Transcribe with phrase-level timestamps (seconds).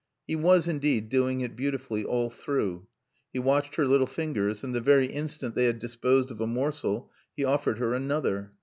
[0.25, 2.87] He was indeed doing it beautifully all through.
[3.31, 7.11] He watched her little fingers, and the very instant they had disposed of a morsel
[7.37, 8.51] he offered her another.